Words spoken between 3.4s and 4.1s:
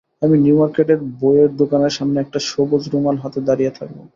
দাঁড়িয়ে থাকব।